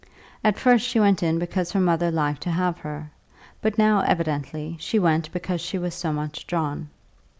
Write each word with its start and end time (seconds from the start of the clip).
At 0.43 0.57
first 0.57 0.87
she 0.87 0.99
went 0.99 1.21
in 1.21 1.37
because 1.37 1.71
her 1.73 1.79
mother 1.79 2.09
liked 2.09 2.41
to 2.41 2.49
have 2.49 2.79
her; 2.79 3.11
but 3.61 3.77
now, 3.77 3.99
evidently, 4.01 4.75
she 4.79 4.97
went 4.97 5.31
because 5.31 5.61
she 5.61 5.77
was 5.77 5.93
so 5.93 6.11
much 6.11 6.47
drawn. 6.47 6.89